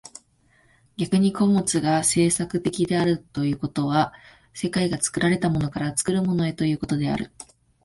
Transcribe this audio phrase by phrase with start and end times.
[0.97, 4.13] 逆に個物が製作的であるということは、
[4.51, 7.31] 世界が作られたものから作るものへということである。